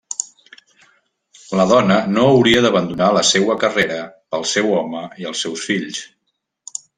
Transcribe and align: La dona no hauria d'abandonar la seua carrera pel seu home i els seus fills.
La 1.59 1.65
dona 1.71 1.97
no 2.15 2.23
hauria 2.29 2.63
d'abandonar 2.67 3.11
la 3.17 3.23
seua 3.33 3.57
carrera 3.65 4.01
pel 4.37 4.47
seu 4.53 4.73
home 4.79 5.05
i 5.25 5.29
els 5.35 5.45
seus 5.47 5.69
fills. 5.71 6.03